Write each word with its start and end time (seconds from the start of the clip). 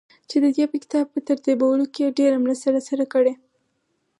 چي 0.29 0.37
ددې 0.43 0.65
کتاب 0.83 1.05
په 1.13 1.19
ترتيبولو 1.27 1.85
کې 1.93 2.01
يې 2.05 2.15
ډېره 2.19 2.37
مرسته 2.45 2.67
راسره 2.75 3.05
کړې 3.13 3.33
ده. 3.35 3.35